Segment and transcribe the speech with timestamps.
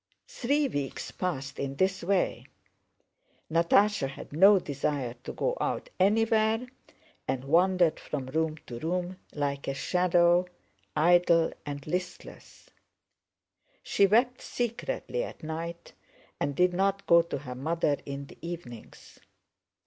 [0.29, 2.47] Three weeks passed in this way.
[3.51, 6.65] Natásha had no desire to go out anywhere
[7.27, 10.47] and wandered from room to room like a shadow,
[10.95, 12.71] idle and listless;
[13.83, 15.93] she wept secretly at night
[16.39, 19.19] and did not go to her mother in the evenings.